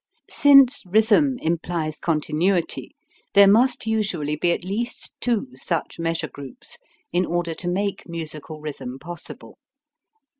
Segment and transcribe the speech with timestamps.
[0.31, 2.95] Since rhythm implies continuity,
[3.35, 6.79] there must usually be at least two such measure groups
[7.13, 9.59] in order to make musical rhythm possible.